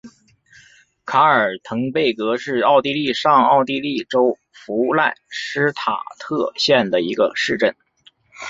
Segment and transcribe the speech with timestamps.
[1.05, 7.75] 卡尔滕贝格是奥地利上奥地利州弗赖施塔特县的一个市镇。